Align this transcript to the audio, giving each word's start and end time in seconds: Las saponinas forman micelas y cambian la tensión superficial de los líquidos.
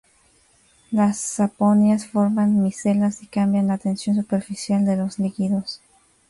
Las 0.89 1.19
saponinas 1.19 2.07
forman 2.07 2.63
micelas 2.63 3.21
y 3.21 3.27
cambian 3.27 3.67
la 3.67 3.77
tensión 3.77 4.15
superficial 4.15 4.83
de 4.83 4.97
los 4.97 5.19
líquidos. 5.19 5.79